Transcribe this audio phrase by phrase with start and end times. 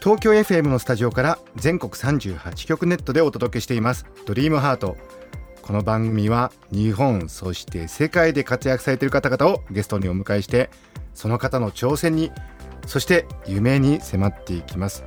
[0.00, 4.06] 東京 FM のスタジオから全国38局ネットでお届けしています。
[4.24, 4.96] ドリームハート。
[5.62, 10.70] この番組は日本そして世界で活躍されている方々をゲストにお迎えして
[11.12, 12.30] その方の挑戦に
[12.86, 15.02] そして夢に迫っていきます。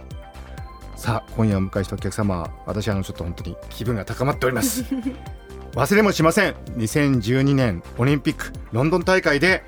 [0.97, 4.83] さあ今夜お迎えしたお客様は私あのちょっと本当に気分が高まっております。
[5.75, 6.55] 忘れもしません。
[6.77, 9.63] 2012年オリンピックロンドン大会で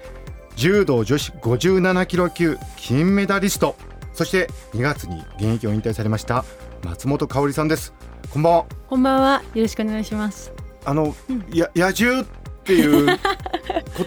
[0.57, 3.77] 柔道女子57キロ級金メダリスト
[4.13, 6.43] そして2月に現役を引退されました
[6.83, 7.93] 松本香織さんです
[8.31, 9.43] こんばんはこんばんは。
[9.53, 10.53] よろしくお願いします。
[10.85, 11.15] あの、
[11.53, 12.25] や野獣っ
[12.63, 13.17] ていう 言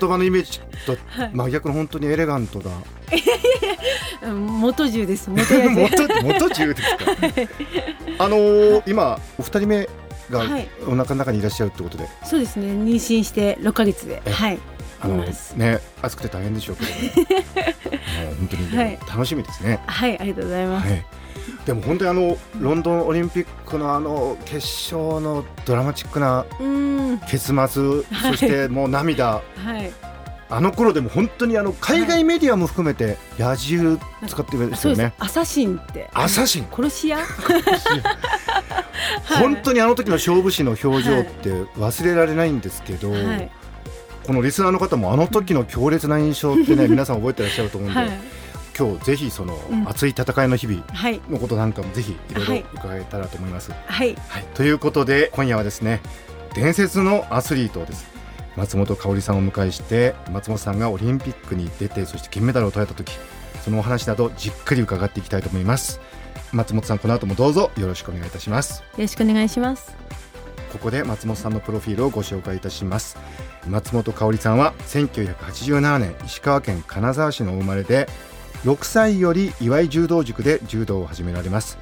[0.09, 0.97] 葉のイメージと
[1.33, 2.71] 真逆の本当にエレガントな
[4.23, 5.29] うん 元銃です。
[5.31, 5.43] 元。
[5.71, 7.05] 元元銃ですか
[8.19, 9.89] あのー今お二人目
[10.31, 12.67] がはいお腹の中にいらっしゃるってことで、そうですね。
[12.69, 14.23] 妊娠して6ヶ月で。
[14.25, 14.59] えはい。
[15.05, 15.25] あの
[15.57, 17.75] ね暑くて大変でしょうけど、ね、
[18.39, 20.89] 本当に、はい楽しみですねはい、ありがとうございます。
[20.89, 21.05] はい、
[21.67, 24.57] でも本当にあのロンドンオリンピックのあの決
[24.95, 27.19] 勝のドラマチックなうーん。
[27.29, 29.41] 結末、そしてもう涙は
[29.79, 29.93] い。
[30.51, 35.13] あの頃でも本当にあの海外メディアも含めて野獣使ってるんですよね。。
[35.19, 36.11] アサシンって。
[36.13, 37.19] アサシン殺し屋？
[39.25, 43.51] はい本当にあの時の勝負師の表情って忘れられないんですけど、はい。
[44.27, 48.11] このリスナーの方もあの時の強烈な印象ってね皆さん覚えてらっしゃると思うんで、はい。
[48.77, 51.21] 今日ぜひそのうん熱い戦いの日々はい。
[51.29, 53.73] のことなんかもぜひいろいろはい伺えたらと思います。
[53.73, 54.15] はい。
[54.29, 56.01] はい、ということで今夜はですね
[56.55, 58.07] 伝説のアスリートです
[58.57, 63.13] 松本香織さんをお迎えして松本さんがオリンピックに出てそして金メダルを取れた時
[63.65, 66.01] そのお話などじっくり伺っていきたいと思います
[66.53, 70.24] 松本さんこの後もどうぞよろしくお願いいたしますよろしくお願いします。
[70.75, 73.17] ここで松本さんのプロフィールをご紹介いたします。
[73.69, 78.09] 松本香織さんは1987年石川県金沢市の生まれで
[78.65, 81.79] 6歳より岩井柔道塾で柔道を始められます。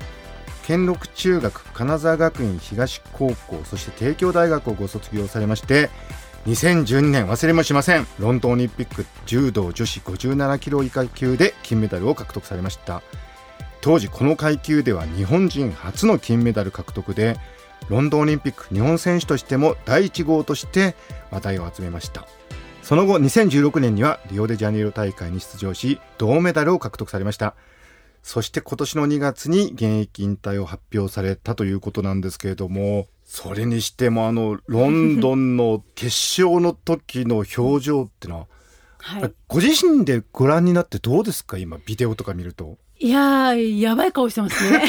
[0.67, 5.89] 兼六中学金沢学院東高校そして帝京大学をご卒業されまして
[6.47, 8.07] 2012年忘れもしません。
[8.19, 13.01] ロンドンオリンピック柔道女子57キロ以下級で金メダルを獲得されました。
[13.81, 17.37] 当時この階級では日本人初の金メダル獲得で
[17.89, 20.95] ロンドンオリンピック日本選手としても第1号として
[21.31, 22.27] 話題を集めました
[22.83, 27.55] その後2016年にはリオデジャネイロ大会に出場し銅メダルを獲得されました
[28.23, 36.07] そして今年の2月に現役引退を発表されたということなんですけれどもそれにしてもあのロンドンの決
[36.43, 38.47] 勝の時の表情ってのは、
[38.99, 39.33] はい。
[39.49, 41.57] ご自身でご覧になってどうですか？
[41.57, 42.77] 今ビデオとか見ると。
[42.99, 44.83] いやー、やばい顔してますね。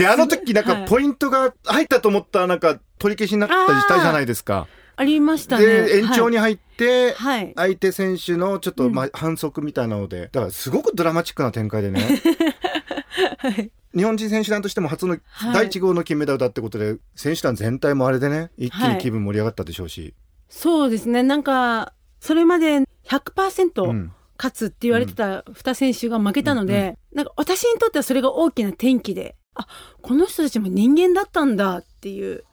[0.00, 4.66] であの時なんはいかポイントが入ったと思ったらなんか取り消しになったりしたじゃないですか。
[4.96, 5.66] ありましたね。
[5.66, 7.52] で延長に入って、はい。
[7.54, 12.00] 相手選手のちょっと、うんまあ、反則みたいなのでだからすごくドラマチックな展開でね
[13.38, 13.70] はい。
[13.94, 20.14] 日本人選手団としても初のはい第1号の金メダルだってことで、選手団全体もあれでね一気に気分盛り上がったでしょうし、
[20.48, 21.22] そうですね。
[21.22, 29.66] なんか、それまで100%、うん勝つって言われてた2選手が負けたので、なんか私にとってはそれが大きな転機で、あ、
[30.02, 32.44] この人たちも人間だったんだっていう、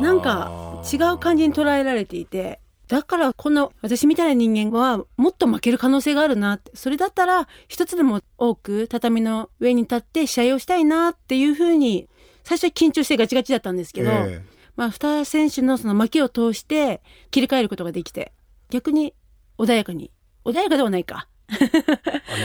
[0.00, 12.08] なんか違う感じに捉えられていて、だからこの私みたいな人間はもっと負ける可能性があるなって、それだったら一つでも多く畳の上に立って試合をしたいなっていうふうに、
[12.42, 14.42] 最初は緊張してガチガチだったんですけど、え
[14.76, 18.32] まあ、二選手のその負けを通して切り替えることができて、
[18.70, 19.14] 逆に
[19.58, 20.10] 穏やかに、
[20.44, 21.28] 穏やかではないか。
[21.48, 21.54] え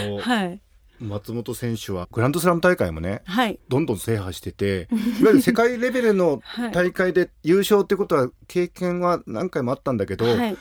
[0.05, 0.61] あの、 はい。
[0.99, 3.59] 松本選手はグランドスラム大会もねはい。
[3.67, 4.87] どんどん制覇してて
[5.19, 6.71] いわゆる世界レベルのはい。
[6.71, 10.57] 大会で優勝ってことは経験は何回もあったんだけど、はい。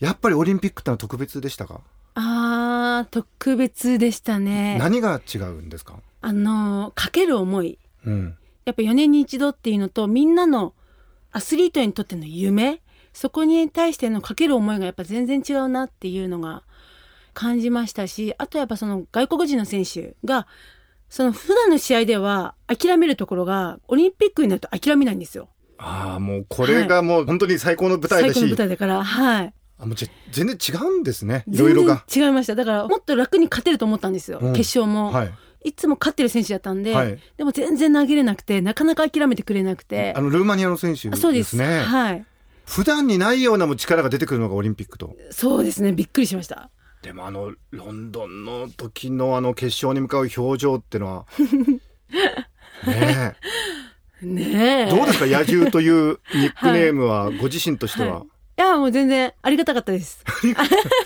[0.00, 1.80] やっぱりオリンピックってのは特別でしたか、
[2.14, 4.76] あー、特別でしたね。
[4.78, 7.78] 何が違うんですか、あのー、かける思い。
[8.04, 8.36] うん
[8.66, 10.74] やっぱ4年に一度っていうのと、みんなの
[11.30, 12.82] アスリートにとっての夢、
[13.12, 16.64] そこに対してのかける思いがやっぱ全然違うなっていうのが
[17.36, 20.46] 感じましたし、あとやっぱその外国人の選手が、
[21.10, 25.48] その普段の試合では諦めるところが、オリンピックになると諦めないんですよ。
[25.78, 29.52] ああもうこれがもう本当に最高の舞台だし、最高の舞台だから、はい。
[29.78, 32.04] あもうじゃ全然違うんですねいろいろ全が。
[32.08, 32.54] 然違いました。
[32.54, 34.38] だからもっと楽に勝てると思ったんですよ。
[34.40, 35.12] うん決勝も。
[35.12, 35.32] はい
[35.64, 42.24] いつも勝ってる選手だったんで、はいでも全然投げれなくてなかなか諦めてくれなくてあのルーマニアの選手あそうですですねはい
[42.66, 46.70] 普段にないようなもう力が出てくるのがオリンピックとそうですねびっくりしました
[47.06, 51.26] でもあのロンドンの時のあの決勝に向かう表情ってのは
[52.84, 53.36] ね
[54.22, 54.86] ねえ。
[54.88, 55.26] えどうですか？
[55.26, 58.22] 野獣という ニックネームはご自身としては、はい。
[58.24, 58.26] い
[58.56, 60.24] やもう全然ありがたかったです。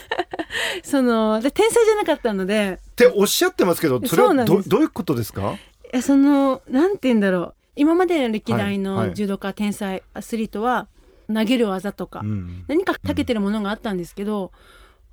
[0.83, 2.79] そので天才じゃなかったので。
[2.93, 5.53] っておっしゃってますけどそれはどどういうことですか？
[5.93, 7.53] いやそのなんて言うんだろう。
[7.75, 8.79] 今までの歴代はいはい。
[8.79, 10.87] の柔道家、天才アスリートは
[11.31, 12.65] 投げる技とか、うん。
[12.67, 14.51] 何か長けてるものがあったんですけど、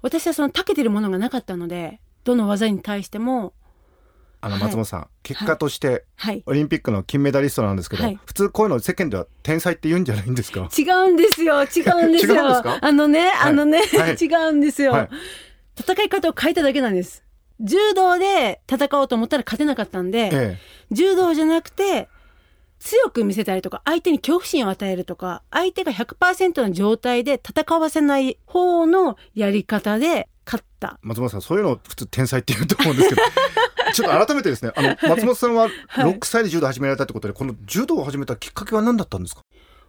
[0.03, 3.53] 私はその長けてるものがなかったのでどの技に対しても
[4.41, 4.63] あのはい。
[4.65, 6.43] 松本さん、結果としてはい。
[6.47, 8.21] オリンピックの金メダリストなんですけど、はい。
[8.25, 10.69] 普通こういうの世間では天才って言うんじゃないんですか？
[10.79, 11.63] 違うんですよ。
[11.67, 12.35] 違うんですよ。
[12.37, 12.79] 違うんですか？
[12.81, 14.15] あのねあのね、はい。
[14.15, 15.09] 違うんですよ、はい。
[15.81, 17.25] 戦い方を変えただけなんです。
[17.61, 20.59] 柔道で戦おうと思ったら勝てなかったんで、え。
[20.93, 22.09] 柔道じゃなくて
[22.79, 30.99] 強く見せたりとか相手に恐怖心を与えるとか相手が100%の状態で戦わせない方のやり方で勝った。
[31.03, 33.23] え松本さんそういうのを普通天才って言うと思うんですけど
[33.93, 36.15] ちょっと改めてですねあの松本さんははい。
[36.15, 39.43] 6歳で柔道を始められたってことで、この柔道を始めたきっかけは何だったんですか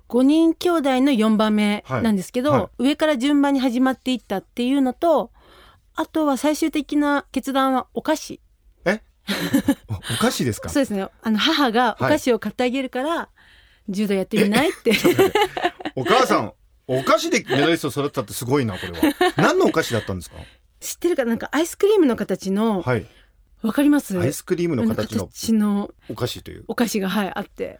[0.10, 2.62] ？5人兄弟の4番目なんですけど、はい。
[2.62, 5.32] は上から順番に始まっていったっていうのと
[5.96, 8.34] あとは最終的な決断はお菓子。
[8.34, 8.40] え
[9.88, 10.70] おおかしいですか？
[10.70, 11.08] そうですね。
[11.22, 13.30] あの母がお菓子を買ってあげるから、
[13.88, 14.92] 柔道やってみないって。
[15.96, 16.54] お母さん
[16.88, 19.16] お菓子でメダリストを育てたってすごいなこれは。
[19.38, 20.38] 何のお菓子だったんですか？
[20.80, 21.26] 知ってるか？
[21.26, 23.06] なんかアイスクリームの形のはい。
[23.62, 24.18] わかります？
[24.20, 26.64] アイスクリームの形の形のお菓子という。
[26.68, 27.80] お菓子がはいあって。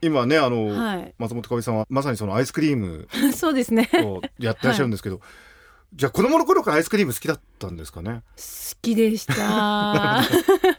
[0.00, 1.14] 今ねあの、はい。
[1.18, 3.88] 松本香織さんはまさにそのアイスクリーム そうですね。
[3.92, 5.20] 好をやってらっしゃるんですけど、
[5.94, 8.22] じゃあ子供の頃からアイスクリーム好きだったんですかね。
[8.82, 10.22] きでした。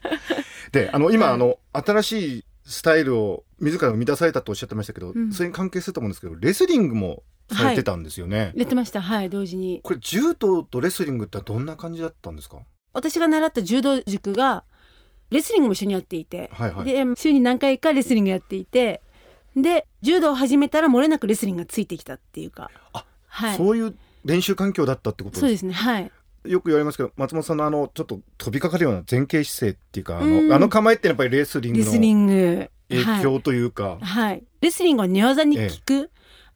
[0.72, 1.34] であの今、はい。
[1.36, 5.32] あの新しいスタイルを自ら生み出されたとおっしゃってましたけど、うん。
[5.34, 9.02] それに関係すると思うんですけどレスリングもされてたんですよね、やってました。
[9.02, 9.82] はい同時に。
[9.84, 12.58] これ柔道とレスリングってどんな感じだったんですか？
[12.94, 14.64] 私が習った柔道塾が
[15.32, 16.86] レスリングも一緒にやっていて、はいはい。
[16.86, 19.02] で週に何回かレスリングやっていて。
[19.56, 22.70] で柔道を始めたら漏れなくレスリングがついてきたっていうか。
[22.94, 23.58] あはい。
[23.58, 23.96] そういう
[24.26, 26.12] 練習環境だったってことそうでですすねはい。
[26.46, 30.48] よく言われますけど松本さんのあのちょっと飛びかかるような前傾姿勢っていうかあうん。
[30.48, 32.70] のあの構えってやっぱりレスリングの影
[33.06, 34.44] はい響というか、はい。
[34.62, 36.10] レスリングは寝技に効く。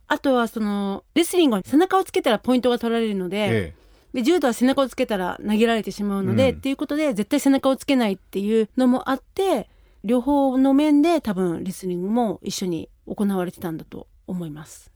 [0.08, 3.74] あとはその、レスリングは背中をつけたらポイントが取られるので、え。
[4.14, 6.58] で、柔道は背中をつけたら投げられてしまうので、うん。
[6.58, 9.70] っていうことで絶対背中をつけないっていうのもあって、
[10.04, 14.93] 両方の面で多分レスリングも一緒に行われてたんだと思います。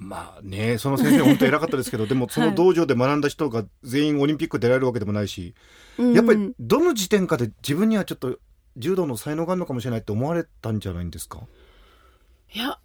[0.00, 5.54] えまあねその先生本当偉かったですけどでもその道場で学んだ人が全員オリンピック出られるわけでもないし、
[5.98, 8.38] やっぱりどの時点かで自分にはちょっと
[8.76, 11.40] 柔道の才能があるのかもしれないって思われたんじゃないんですか？
[12.54, 12.78] いや、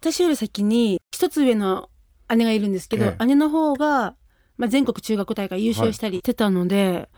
[0.00, 1.90] 私より先に一つ上の
[2.34, 3.26] 姉がいるんですけど、ええ。
[3.26, 4.14] 姉の方が、
[4.56, 7.08] まあ、全国中学大会優勝したりしてたので、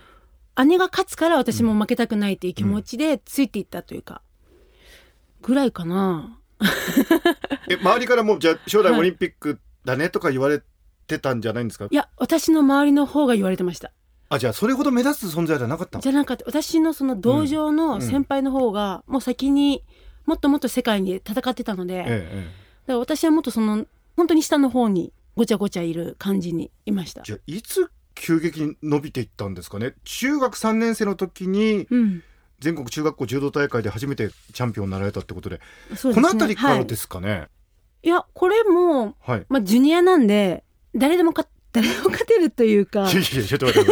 [0.64, 4.22] 姉が勝つから私も負けたくないっていう気持ちでついていったというか、
[5.43, 6.38] ぐらいかな。
[7.68, 10.62] え周りからもうじゃあ将来はいオリンピックだねとか言われ
[11.06, 13.92] てたんじゃないんですか、いや、私の周りの方が言われてました。
[14.28, 16.44] あじゃあそれほど目立つ存在ではなかったじゃなかった。
[16.46, 19.84] 私のその道場の先輩の方が、もう先に
[20.24, 23.84] もっともっと世界に戦ってたので、だから私はもっとその、
[24.16, 27.22] 本当に下の方にごちゃごちゃいる感じにいました。
[27.22, 29.94] じゃあいつ急激に伸びていったんですかね？
[30.04, 32.22] 中学3年生の時にうん。
[32.62, 35.62] 全国中学校柔道大会で初めてチャンピオンになられたってことでね。
[36.00, 37.48] この辺りかはいらですかね。
[38.02, 38.08] い。
[38.08, 40.64] や、これも、はい、まあ、ジュニアなんで、
[40.94, 43.00] 誰でもか、 誰でも勝てるというか。
[43.00, 43.90] い、やいやちょっと待って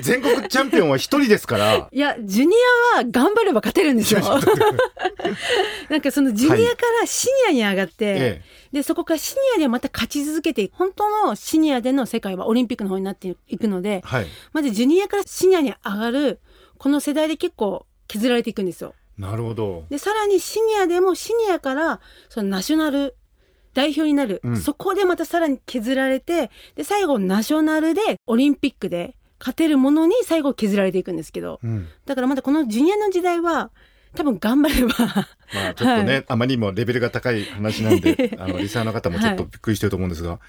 [0.00, 1.88] 全国チャンピオンは一人ですから。
[1.92, 2.54] いや、ジュニ
[2.94, 4.20] アは頑張れば勝てるんですよ。
[5.88, 14.26] なんかそのジュニアからシニアに上がって、えで、そこからシニアでまた勝ち続けて、本当のシニアでの世界はオリンピックの方になっていくのでえ、はい。
[14.52, 16.40] まずジュニアからシニアに上がる、
[16.78, 18.94] この世代で結構削られていくんですよ。
[19.18, 19.84] なるほど。
[19.90, 23.16] で、さらにシニアでもシニアから、そのナショナル
[23.72, 24.56] 代表になる、うん。
[24.56, 31.88] そこでまたさらに削られて、で、最後ナショナルでオリンピックで勝てるものに最後削られていくんですけど、うん。
[32.06, 33.70] だからまだこのジュニアの時代は、
[34.16, 34.94] 多分頑張れば、
[35.54, 36.24] まあちょっとね、はい。
[36.28, 40.40] あまりにもレベルが高い話なんで あのリサーの方もちょっとびっくりしてると思うんですが、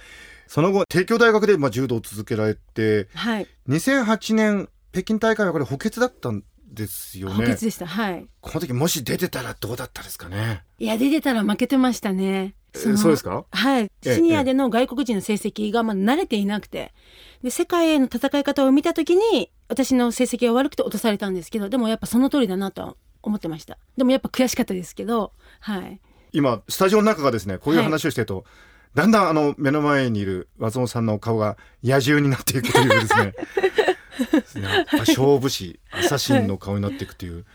[0.48, 7.86] その後帝京大学でまあ柔道を続けられてはい、2008年北京大会はこれ補欠だったんですよね補欠でした。
[7.86, 8.26] はい。
[8.40, 12.56] この時もし出てたらどうだったですかねいや、出てたら負けてましたね。
[12.74, 13.46] えのそうですか？
[13.52, 13.84] はい。
[13.84, 16.94] ええシニアでの外国人の成績がまあ慣れていなくて、
[17.44, 26.00] で、世界への戦い方を見たときに、私の成績が悪くて落とされたんですけどでもやっぱその通りだなとは思ってましたでもやっぱ悔しかったですけどはい
[26.34, 28.44] 今スタジオの中がですねこういう話をしてると、
[28.94, 33.34] だんだんあの目の前にいる松本さんの顔が野獣になっていくというですね
[35.00, 37.46] 勝負師アサシンの顔になっていくという、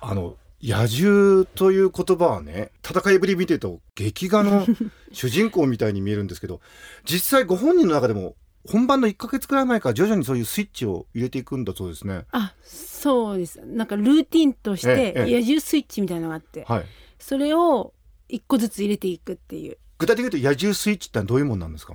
[0.00, 4.66] あの野獣という言葉はね戦いぶり見てると劇画の
[5.12, 6.60] 主人公みたいに見えるんですけど
[7.04, 8.34] 実際ご本人の中でも
[8.66, 12.24] 本番の1か月くらい前から徐々にそういうスイッチを入れていくんだそうですね。
[12.30, 13.60] あそうです。
[13.62, 16.84] なんかルーティンとしえて野獣スイッチみたいなのがあってはい、
[17.18, 17.92] それを
[18.30, 19.76] 一個ずつ入れていくっていう。
[19.98, 21.94] 具体的に言うと野獣スイッチってどういうもんなんですか？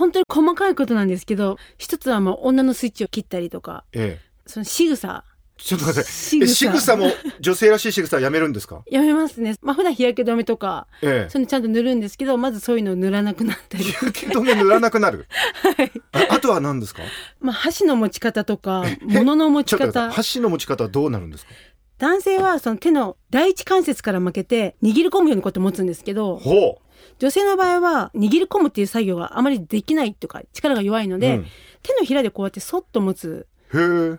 [0.00, 4.30] 本当に細かいことなんですけど一つはもう女のスイッチを切ったりとかええ。
[4.46, 5.24] その仕草。
[5.62, 6.08] ちょっと待って。
[6.48, 6.96] 仕草。
[6.96, 8.82] も女性らしい仕草はやめるんですか？
[8.90, 9.56] やめますね。
[9.60, 11.30] まあ普段日焼け止めとかええ。
[11.30, 15.26] そういうのちゃんと塗るんですけどまずそういうのを塗らなくなったり日焼け止め塗らなくなる？
[16.12, 17.02] ああとは何ですか？
[17.40, 20.10] まあ箸の持ち方とか物の持ち方。
[20.10, 21.52] 箸の持ち方はどうなるんですか？
[21.98, 26.80] 男性はその手の第一関節から負けて握り込むようにこうやって持つんですけどほ
[27.20, 31.18] 女性の場合は握り込むっていう作業があまりできないとか力が弱いのう。
[31.18, 31.46] で、うん
[31.82, 33.46] 手のひらでこうやってそっと持つ。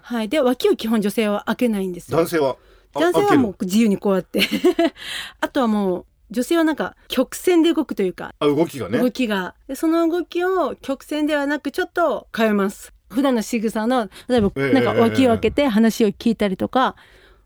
[0.02, 2.56] はい、で脇を基本女性は開けないんですよ男性は？
[2.96, 4.42] あ男性はもう自由にこうやって
[5.42, 8.98] あとはもう女性はなんか曲線で動くというかあ動きがね。
[8.98, 16.96] 動きがでその動きを曲線ではなくちょっと変えます普段の仕草の例えばええなんか脇を開けて話を聞いたりとか、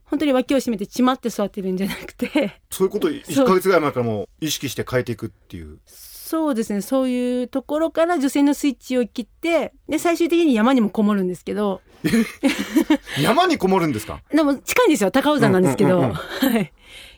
[0.06, 2.62] 本当に脇を締めてちまって座ってるんじゃなくて。
[2.70, 5.80] そういうこと一ヶ月ぐらい前からもう意識して変えていくっていう。
[5.88, 6.82] そうですね。
[6.82, 11.82] そういうところから女性のスイッチを切ってで最終的に山にもこもるんですけど。
[13.22, 14.22] 山にこもるんですか？
[14.32, 15.12] でも近いんですよ。
[15.12, 16.12] 高尾山なんですけど、は
[16.60, 16.72] い、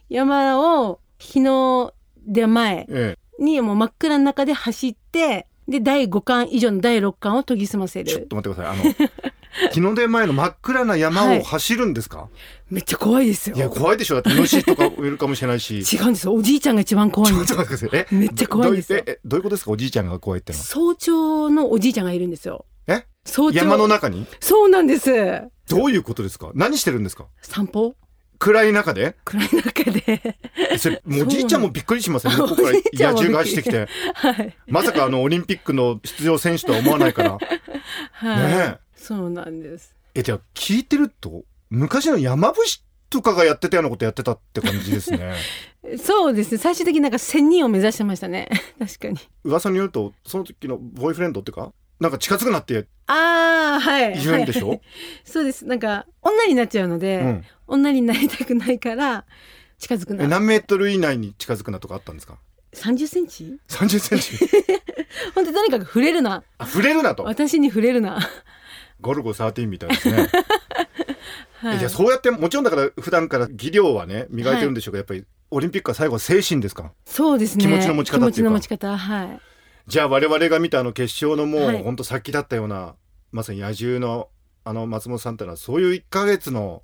[0.09, 1.93] 山を日の
[2.25, 8.03] 出前えにもう真っ暗の中で走ってで第5巻以上の第6巻を研ぎ澄ませえ。
[8.05, 8.79] ちょっると待ってください。
[8.79, 8.93] あの
[9.73, 12.29] 日の出前の真っ暗な山はいを走るんですか？
[12.69, 14.15] めっちゃ怖いですよい、や怖いでしょ。
[14.15, 15.79] だってイノシシとかいるかもしれないし。
[15.79, 18.07] 違うんですよおじいちゃんが一番怖いんですちょっと待ってください。
[18.11, 18.15] え？
[18.19, 19.71] めっちゃ怖いんですよえどういうことですか？
[19.71, 20.59] おじいちゃんが怖いっての？
[20.59, 20.63] は。
[20.65, 23.05] 早朝のおじいちゃんがいるんですよえ？
[23.25, 24.25] 早朝山の中に？
[24.39, 25.09] そうなんです
[25.69, 26.51] どういうことですか？
[26.53, 27.25] 何してるんですか？
[27.41, 27.95] 散歩？
[28.39, 29.15] 暗い中で？
[29.25, 30.35] 暗い中で
[30.71, 32.35] えそれもうおじいちゃんもびっくりしますね。
[32.35, 33.87] 向こうから野獣が走ってきて。
[34.13, 37.37] はいまさかあのオリンピックの出場選手とは思わないから。
[38.11, 40.19] はい、ねそうなんですえ。
[40.19, 42.65] え、じゃあ聞いてると、昔の山伏
[43.09, 45.35] とかがやってたようなことやってたって感じですね。
[45.97, 54.19] そうですね最終的になんか1000人を目指してましたね 確かに噂によると、その時のボーイフレンドっていうか、なんか近づくなってああはい。
[54.21, 54.81] 言うんでしょ、はい。
[55.23, 55.65] そうです。
[55.65, 57.43] なんか女になっちゃうので、うん。
[57.67, 59.25] 女になりたくないから
[59.79, 60.23] 近づくな。
[60.25, 62.37] え何メートル以内に近づくなとかあったんですか
[62.73, 64.37] ？30センチ ?30 センチ？
[65.33, 66.43] 本当とにかく触れるな。
[66.57, 67.23] あ、触れるなと？
[67.23, 68.19] 私に触れるな。
[69.01, 70.27] ゴルゴ13みたいですね。
[71.59, 71.75] はい。
[71.77, 76.91] えじゃあそうやって、もちろんだから普段から技量はね、磨いてるんでしょうけど、やっぱりオリンピックは最後は精神ですか？
[77.05, 77.63] そうですね。
[77.63, 78.31] 気持ちの持ち方っていうか。
[78.31, 79.39] 気持ちの持ち方はい
[79.87, 81.83] じゃあ我々が見たあの決勝のもうはい。
[81.83, 82.95] 本当さっきだったような、
[83.31, 84.29] まさに野獣の
[84.65, 86.83] あの松本さんってのはそういう1ヶ月の、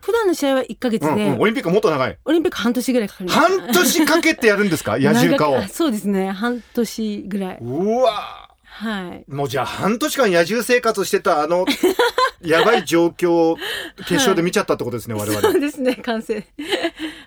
[0.00, 2.18] 普段の試合は1ヶ月で、うんうんオリンピックはもっと長い。
[2.24, 4.96] オリンピック半年ぐらいかかりました半年かけてやるんですか？
[4.98, 5.62] 野獣化を。
[5.64, 6.30] そうですね。
[6.30, 7.58] 半年ぐらい。
[7.60, 9.30] うわはい。
[9.30, 11.66] もうじゃあ半年間野獣生活してたあの
[12.40, 13.56] やばい状況を
[13.98, 15.40] 決勝で見ちゃったってことですね、我々。
[15.42, 16.46] そうですね完成。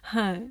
[0.01, 0.43] はい。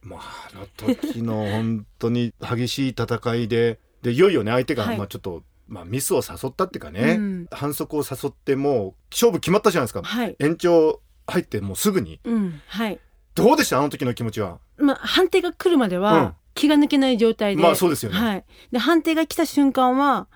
[0.00, 4.98] まあ、あの時の本当に激しい戦いで、で、いよいよね、相手が、はい。
[4.98, 7.46] まあちょっと、まあミスを誘ったっていうかね、うん。
[7.50, 10.02] 反則を誘ってもう勝負決まったじゃないですか。
[10.02, 10.36] はい。
[10.38, 12.20] 延長入ってもうすぐに。
[12.22, 13.00] うんはい。
[13.34, 13.78] どうでした？
[13.78, 14.58] あの時の気持ちは。
[14.76, 16.02] まあ判定が来るまでうん。
[16.02, 18.18] は気が抜けない状態で、まあそうですよね。
[18.18, 18.44] はい。
[18.70, 20.28] で判定が来た瞬間は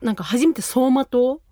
[0.00, 1.42] なんか初めて走馬灯？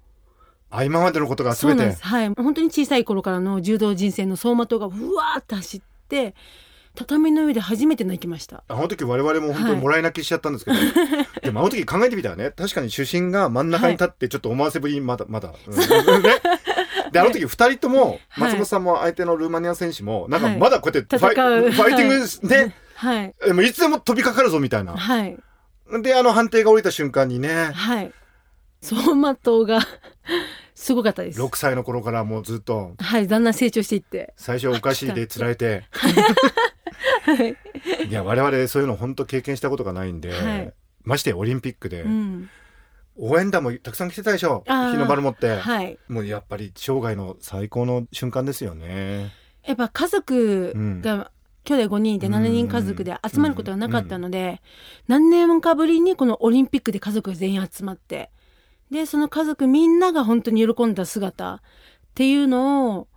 [0.71, 1.93] あ、今までのことが全て。
[1.93, 2.29] はい。
[2.35, 6.35] 本当に小さい頃からの柔道人生の走馬灯がうわーって走って
[6.99, 8.65] 畳の上で初めて泣きました。
[8.67, 10.77] あの時我々も本当にもらい泣きしちゃったんですけど、
[11.43, 15.77] でもあの時考えてみたらね確かに主審が真ん中に立ってちょっと思わせぶりにまだまだ、うん。
[15.77, 15.85] ね。
[17.13, 18.53] であの時二人ともはい。
[18.53, 20.59] 松本さんも相手のルーマニア選手もなんかはい。
[20.59, 21.71] まだこうやってファイ,、戦う。
[21.71, 23.35] ファイティングで、はい。
[23.47, 24.97] えもういつでも飛びかかるぞみたいな。
[24.97, 25.39] はい。
[26.03, 27.71] であの判定が降りた瞬間にね。
[27.75, 28.13] はい。
[28.83, 29.87] 走馬灯が
[30.75, 31.41] すごかったです。
[31.41, 32.95] 6歳の頃からもうずっと。
[32.99, 33.29] はい。
[33.29, 34.35] だんだん成長していって。
[34.37, 35.85] 最初おかしいでつられて。
[35.93, 36.09] は
[37.43, 37.57] い。
[38.09, 40.73] いや我々そういうの本当経験したことがないんで、はい。
[41.03, 42.51] ましてやオリンピックで、うん。
[43.17, 45.99] 応援団もたくさん来てたでしょ日の丸持って、はい。
[46.09, 49.33] もうやっぱり生涯の最高の瞬間ですよね。
[49.65, 51.31] やっぱ家族が
[51.65, 54.63] 兄弟5人で7人家族で集まることがなかったので、
[55.09, 58.31] 何年かぶりにこのオリンピックで家族が全員集まって
[58.91, 61.61] でその家族みんなが本当に喜んだ姿っ
[62.09, 63.09] っていうのを、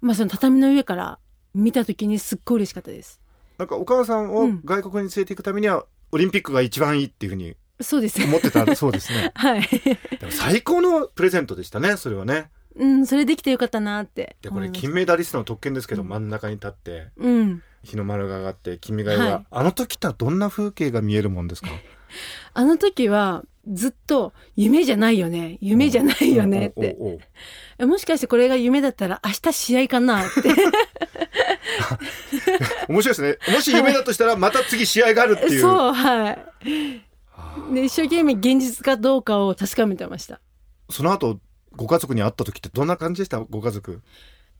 [0.00, 1.18] まあその畳の上から
[1.54, 3.20] 見た時にすっごい嬉しかったです。
[3.58, 8.22] なんかお母さんをうん外国に連れていくためには、オリンピックが一番いいっていうふうにそうです。
[8.22, 9.62] 思ってた そうですねはい。
[9.62, 14.70] でも最高のプレゼントでしたねそれはねうん、それできてよかったなってでこれ。
[14.70, 17.62] 金メダリストの特権ですけど、うん真ん中に立ってうん。
[17.82, 21.68] 日の丸が上がって君が代が、はいあの時ってどんな風景が見えるもんですか？
[22.54, 25.58] あの時はずっと夢じゃないよね。
[25.60, 26.96] 夢じゃないよねって。
[27.84, 30.26] もしかしてこれが夢だったら明日試合かな？
[30.26, 30.48] って。
[32.88, 36.38] 面白いですねもし夢だとしたらまた次試合があるっていうそう、はい。
[37.34, 40.40] あで、一生懸命現実かどうかを確かめてました。
[40.88, 41.38] ーその後
[41.72, 43.38] ご家族に会った時ってどんな感じでした？
[43.40, 44.02] ご家族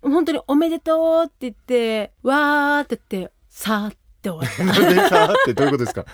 [0.02, 4.94] 本当におめでとうって言って、わーって言って、さーって終わった。
[4.94, 6.04] でさってどういうことですか？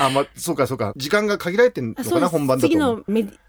[0.00, 0.92] あまあそうかそうか。
[0.96, 2.68] 時間が限られてるのかな本番だと。
[2.68, 3.02] 次の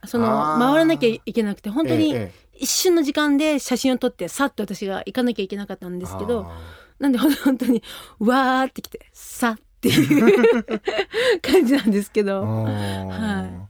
[0.05, 0.27] その
[0.59, 2.15] 回らなきゃいけなくて本当に
[2.53, 6.61] 一瞬の時間で写真を撮ってさっと私が行かなきゃいけなかったんえですけどあ
[6.99, 7.83] なんで本当に
[8.19, 10.63] わーってきてさっていう
[11.41, 12.23] 感じなんですけー。
[12.23, 13.67] どはい。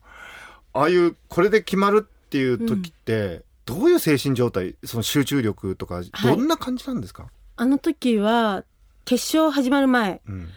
[0.73, 6.11] ああいうこれで決まるっていう時って、どういう精神状態その集中力とかはい。
[6.23, 8.63] どんな感じなんですか、あの時は
[9.05, 10.21] 決勝始まる前。
[10.27, 10.49] うん。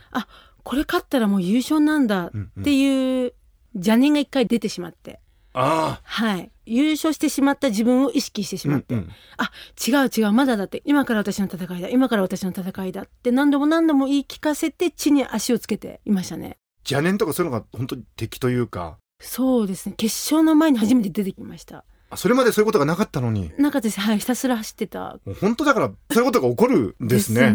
[0.65, 2.31] これ勝ったらもう優勝なんだっ
[2.63, 3.33] ていう
[3.75, 5.21] 邪念が一回出てしまって。
[5.55, 6.51] あはい。
[6.67, 9.07] 優勝してしまった自分を意識してしあ、まって、うんうん。
[9.07, 10.83] 違う違うまだだって。
[10.85, 11.89] 今から私の戦いだ。
[11.89, 13.03] 今から私の戦いだ。
[13.03, 16.59] って何度も何度も言い聞かせて地に足をつけていましたね。
[16.85, 18.99] 邪念とかそういうのが本当に敵というか。
[19.21, 19.95] そうですね。
[19.97, 21.85] 決勝の前に初めて出てきました。
[22.11, 23.51] あそれまでそういうことがなかったのに。
[23.59, 24.19] なんか私はい。
[24.19, 25.19] ひたすら走ってた。
[25.41, 27.51] 本当だからそういうことが起こるんですね。
[27.51, 27.53] ね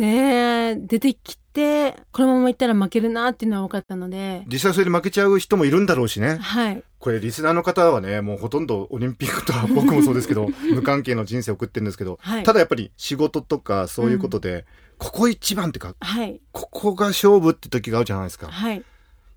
[0.75, 4.43] 出てきてこのままいったら負けるなっていうのは分かったので。
[4.47, 6.37] 実際それで負けちゃう人もいるんだろうしね。
[6.41, 6.83] はい。
[6.99, 12.43] これリスナーの方はねもうほとんどオリンピックとは 僕もそうですけど 無関係の人生を送ってるんですけど、はい。
[12.43, 14.65] ただやっぱり仕事とかそういうことで、
[14.97, 16.39] ここ一番ってかはい。
[16.51, 18.47] ここが勝負って時があるじゃないですか。
[18.47, 18.83] はい。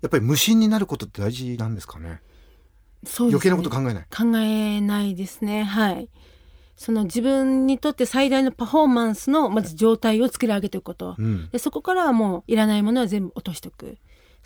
[0.01, 2.21] やっぱり無心になることって大事なんですかね？
[3.05, 3.49] そうですね。
[3.49, 4.05] 余計なこと考えない？
[4.15, 5.63] 考えないですね。
[5.63, 6.09] はい
[6.77, 11.49] その自分にとって最大のパフォーマンスのまず状態を作り上げていくこと、うん。
[11.49, 13.97] でそこからはもういらないものは全部落としておく。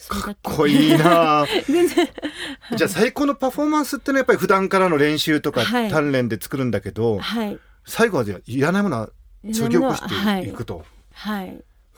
[0.08, 1.42] かっこいいな。
[1.42, 2.08] あ 全然。
[2.76, 5.92] じゃあ最高のパフォーマンスってのはやっぱり普段からの練習とかはい。
[5.92, 7.60] 鍛錬で作るんだけど、はい。
[7.86, 9.10] 最後はじゃあいらないものは
[9.46, 11.48] 削ぎ起こしていくと、はい。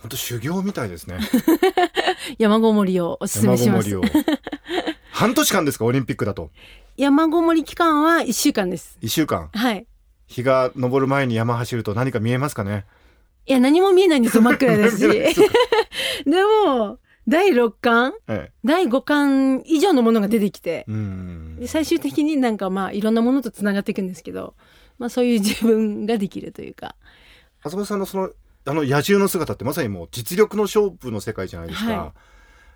[0.01, 1.19] 本当修行みたいですね。
[2.39, 3.89] 山ごもりをおすすめします。
[5.11, 5.85] 半年間ですか？
[5.85, 6.49] オリンピックだと。
[6.97, 8.97] 山ごもり期間は1週間です。
[9.01, 9.49] 1週間。
[9.53, 9.85] はい
[10.33, 12.85] 日が昇る前に山走ると何か見えますかね？
[13.45, 15.07] いや何も見えないんですよ真っ暗ですし。
[16.25, 18.51] でも第6巻ええ。
[18.65, 20.85] 第5巻以上のものが出てきて
[21.67, 24.55] 最終的になんかまあいろんなものとつながっていくんですけど、
[24.97, 26.95] まあ、そういう自分ができるというか。
[27.61, 28.31] 浅間さんのその
[28.65, 32.13] あの野獣の姿ってまさにもう実力の勝負の世界じゃないですか、は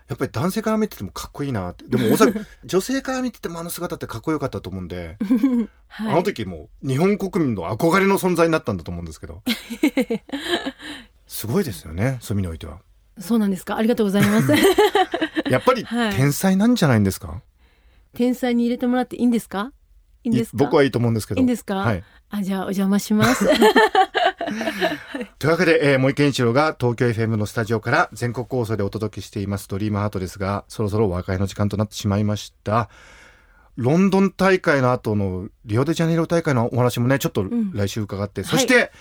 [0.07, 1.85] やっぱり男性から見ててもかっこいいなって。
[1.87, 5.17] でもおそらく女性から見ててもあの姿ってかっこよかったと思うんで、
[5.87, 9.43] はい、あの時もう日本国民の憧れの存在になったんだと思うんですけど
[11.27, 12.79] すごいですよねそういう意味においては。
[13.19, 13.75] そうなんですか？
[13.75, 14.53] ありがとうございます。
[15.49, 16.15] やっぱりはい。
[16.15, 17.41] 天才なんじゃないんですか、
[18.13, 19.71] 天才に入れてもらっていいんですか？
[20.23, 20.57] いいんですか？
[20.57, 21.39] 僕はいいと思うんですけど。
[21.39, 21.75] いいんですか？
[21.77, 23.45] はい、あじゃあお邪魔します
[25.39, 32.89] というわけで、えー、森健一郎が東京 FM のスタジオから全国放送でお届けしていますドリームハートですが、そろそろお別れの時間となってしまいました。
[33.75, 37.71] ロンドン大会の後のリオデジャネイロ大会のお話もね、ちょっとん。
[37.73, 38.91] 来週伺って、そして、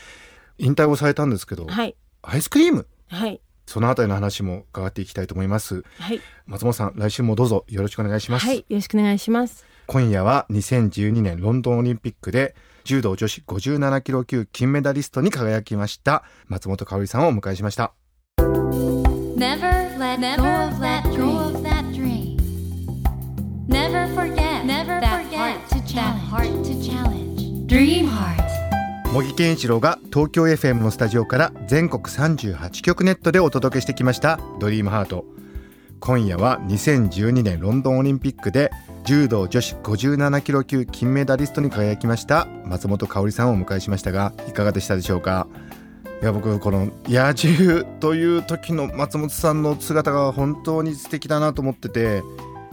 [0.58, 1.96] 引退をされたんですけど、はい。
[2.22, 3.40] アイスクリーム、はい。
[3.66, 5.82] そのあたりの話も伺っていきたいと思います。
[5.98, 6.20] はい。
[6.46, 8.46] 松本さん、来週もどうぞよろしくお願いします。
[8.46, 9.64] はいよろしくお願いします。
[9.86, 12.54] 今夜は2012年ロンドンオリンピックで
[12.86, 16.22] 柔道女子57キロ級金メダリストに輝きました。
[16.46, 17.92] 松本香里さんをお迎えしました。
[29.12, 35.24] 茂木健一郎が東京 FM のスタジオから全国38局ネットでお届けしてきました「ドリームハート。
[35.98, 38.70] 今夜は2012年ロンドンオリンピックで
[39.06, 45.46] 「柔道女子57キロ級金メダリストに輝きました松本香さんをお迎えしましたがいかがでしたでしょうか？
[46.20, 52.24] いや僕この野獣という時の松本さんの姿が本当に素敵だなと思ってて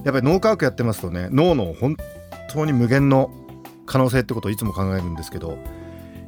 [0.04, 1.98] やっぱり脳科学やってますとね脳の本
[2.50, 3.30] 当に無限の
[3.86, 5.60] 可能性ってことをいつも考えるんですけど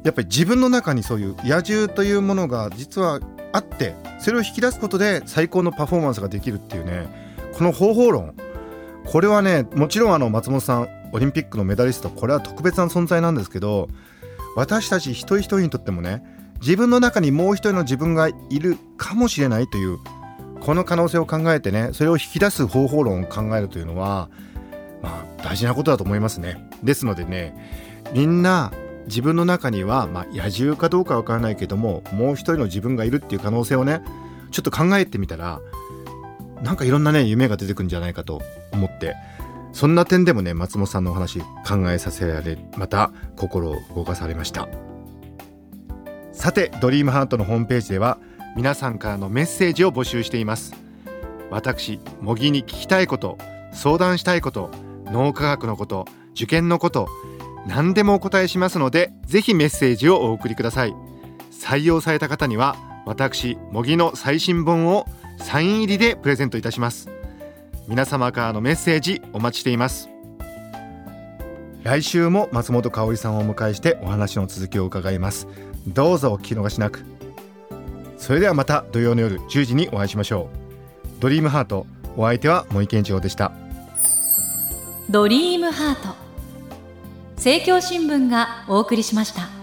[0.04, 3.18] やっぱり自分の中にそういう野獣というものが実は
[3.52, 7.08] あってそれを引き出すことで最高のパフォーマンスができるっていうね
[7.58, 8.36] この方法論
[9.06, 13.88] これはねもちろんあの松本さんオリンピックのメダリストこれは特別な存在なんですけど
[14.56, 16.22] 私たち一人一人にとってもね
[16.60, 19.98] 自分の中にもう一人の自分がいるかもしれないという
[20.60, 24.28] この可能性を考えてねそれを引き出す方法論を考えるというのは
[25.02, 26.68] まあ大事なことだと思いますね。
[26.82, 27.54] ですのでね
[28.12, 28.72] みんな
[29.06, 34.02] 自分の中には、まあ、野獣かどうかわからないけどももう一人の自分がいるっていう可能性をね
[34.50, 35.60] ちょっと考えてみたら
[36.62, 38.42] なんかいろんなね夢が出てくるんじゃないかと
[38.72, 39.14] 思って。
[39.72, 44.68] そんな点でもね松本さんのお話考えさせられまた心を動かされました。
[46.32, 48.16] さてドリームハートのホームページでは
[48.56, 50.74] 皆さんからのメッセージを募集しています。
[51.50, 53.36] 私茂木に聞きたいこと
[53.72, 54.70] 相談したいこと
[55.06, 57.06] 脳科学のこと受験のこと
[57.66, 60.94] 何でもお答えしますのでぜひメッセージをお送りください。
[61.50, 67.08] 採用された方には私茂木の最新本をサイン入りでプレゼントいたします。
[67.88, 70.08] 皆様からのメッセージお待ちしています。
[71.84, 75.46] 来週も松本香織さんをお迎えしてお話の続きを伺います。
[75.86, 77.04] どうぞお聞き逃しなく。
[78.18, 81.20] それではまた土曜の夜10時にお会いしましょう。
[81.20, 83.52] ドリームハートお相手は森健一郎でした。
[85.08, 86.16] ドリームハート。
[87.36, 89.55] 政教新聞がお送りしました。